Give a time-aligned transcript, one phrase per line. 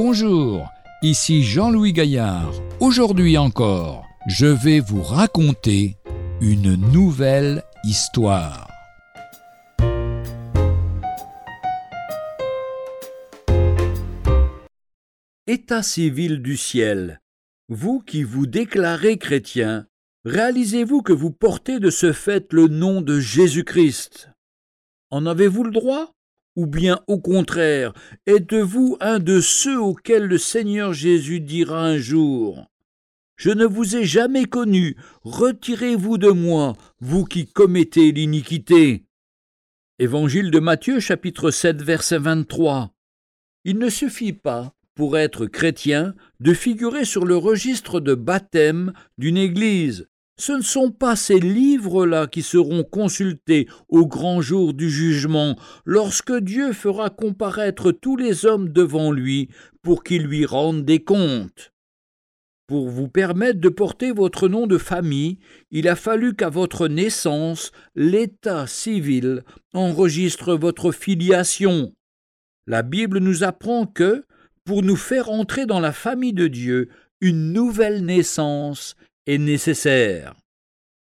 [0.00, 0.70] Bonjour,
[1.02, 2.52] ici Jean-Louis Gaillard.
[2.78, 5.96] Aujourd'hui encore, je vais vous raconter
[6.40, 8.70] une nouvelle histoire.
[15.48, 17.20] État civil du ciel,
[17.68, 19.88] vous qui vous déclarez chrétien,
[20.24, 24.30] réalisez-vous que vous portez de ce fait le nom de Jésus-Christ?
[25.10, 26.14] En avez-vous le droit?
[26.58, 27.92] Ou bien au contraire,
[28.26, 32.66] êtes-vous un de ceux auxquels le Seigneur Jésus dira un jour
[33.36, 39.04] Je ne vous ai jamais connu, retirez-vous de moi, vous qui commettez l'iniquité.
[40.00, 42.92] Évangile de Matthieu chapitre 7 verset 23.
[43.64, 49.36] Il ne suffit pas, pour être chrétien, de figurer sur le registre de baptême d'une
[49.36, 55.56] Église, ce ne sont pas ces livres-là qui seront consultés au grand jour du jugement,
[55.84, 59.48] lorsque Dieu fera comparaître tous les hommes devant lui
[59.82, 61.72] pour qu'ils lui rendent des comptes.
[62.68, 65.38] Pour vous permettre de porter votre nom de famille,
[65.70, 71.94] il a fallu qu'à votre naissance, l'état civil enregistre votre filiation.
[72.66, 74.24] La Bible nous apprend que,
[74.66, 76.90] pour nous faire entrer dans la famille de Dieu,
[77.22, 78.94] une nouvelle naissance
[79.28, 80.34] est nécessaire.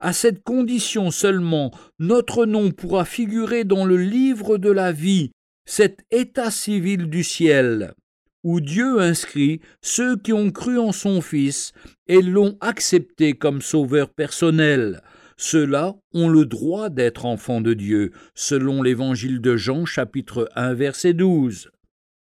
[0.00, 5.30] À cette condition seulement, notre nom pourra figurer dans le livre de la vie,
[5.66, 7.94] cet état civil du ciel,
[8.42, 11.72] où Dieu inscrit ceux qui ont cru en son Fils
[12.06, 15.02] et l'ont accepté comme sauveur personnel.
[15.36, 21.12] Ceux-là ont le droit d'être enfants de Dieu, selon l'évangile de Jean chapitre 1 verset
[21.12, 21.70] 12.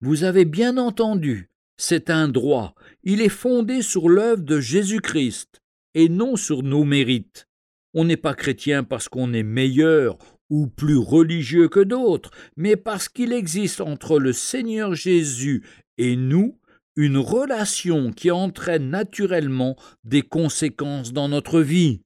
[0.00, 5.60] Vous avez bien entendu, c'est un droit, il est fondé sur l'œuvre de Jésus-Christ
[5.96, 7.48] et non sur nos mérites.
[7.94, 10.18] On n'est pas chrétien parce qu'on est meilleur
[10.50, 15.64] ou plus religieux que d'autres, mais parce qu'il existe entre le Seigneur Jésus
[15.96, 16.60] et nous
[16.96, 22.02] une relation qui entraîne naturellement des conséquences dans notre vie.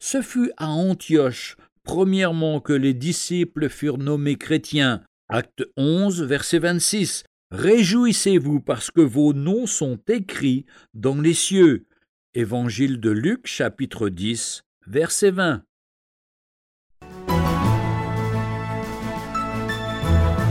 [0.00, 5.02] Ce fut à Antioche, premièrement, que les disciples furent nommés chrétiens.
[5.28, 7.24] Acte 11, verset 26.
[7.52, 11.86] Réjouissez-vous parce que vos noms sont écrits dans les cieux.
[12.38, 15.64] Évangile de Luc chapitre 10 verset 20.